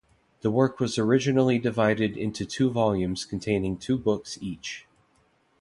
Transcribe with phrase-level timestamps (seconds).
[0.41, 4.87] The work was originally divided into two volumes containing two books each.